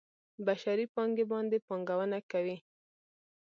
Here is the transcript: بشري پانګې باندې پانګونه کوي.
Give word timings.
بشري 0.45 0.85
پانګې 0.95 1.25
باندې 1.31 1.57
پانګونه 1.67 2.19
کوي. 2.31 2.57